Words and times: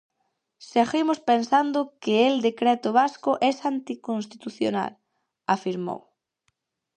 "Seguimos 0.71 1.19
pensando 1.31 1.79
que 2.03 2.15
el 2.29 2.35
decreto 2.47 2.89
vasco 2.99 3.31
es 3.49 3.57
anticonstitucional", 3.71 4.91
afirmou. 5.55 6.01